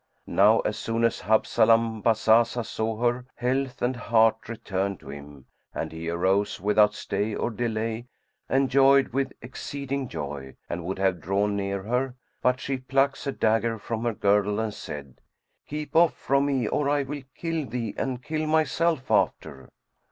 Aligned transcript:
Now 0.25 0.61
as 0.61 0.79
soon 0.79 1.03
as 1.03 1.21
Habzalam 1.21 2.01
Bazazah 2.01 2.65
saw 2.65 2.97
her, 3.03 3.27
health 3.35 3.83
and 3.83 3.95
heart 3.95 4.49
returned 4.49 4.99
to 5.01 5.09
him 5.11 5.45
and 5.75 5.91
he 5.91 6.09
arose 6.09 6.59
without 6.59 6.95
stay 6.95 7.35
or 7.35 7.51
delay 7.51 8.07
and 8.49 8.67
joyed 8.71 9.09
with 9.09 9.31
exceeding 9.43 10.07
joy 10.07 10.55
and 10.67 10.83
would 10.87 10.97
have 10.97 11.21
drawn 11.21 11.55
near 11.55 11.83
her; 11.83 12.15
but 12.41 12.59
she 12.59 12.77
plucks 12.77 13.27
a 13.27 13.31
dagger 13.31 13.77
from 13.77 14.03
her 14.03 14.13
girdle 14.15 14.59
and 14.59 14.73
said, 14.73 15.21
"Keep 15.67 15.95
off 15.95 16.15
from 16.15 16.47
me, 16.47 16.67
or 16.67 16.89
I 16.89 17.03
will 17.03 17.21
kill 17.35 17.67
thee 17.67 17.93
and 17.95 18.23
kill 18.23 18.47
myself 18.47 19.11
after." 19.11 19.69